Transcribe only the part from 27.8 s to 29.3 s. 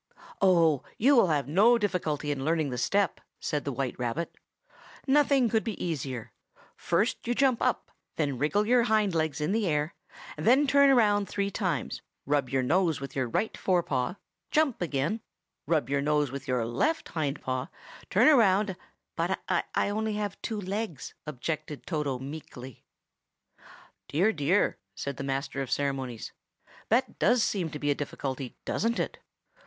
a difficulty, doesn't it?